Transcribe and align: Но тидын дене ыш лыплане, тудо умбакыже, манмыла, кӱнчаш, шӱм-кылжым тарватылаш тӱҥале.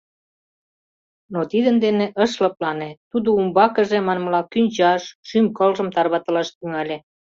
Но 1.33 1.39
тидын 1.51 1.75
дене 1.85 2.05
ыш 2.23 2.31
лыплане, 2.43 2.89
тудо 3.11 3.29
умбакыже, 3.39 3.97
манмыла, 4.07 4.41
кӱнчаш, 4.51 5.03
шӱм-кылжым 5.27 5.89
тарватылаш 5.95 6.49
тӱҥале. 6.57 6.97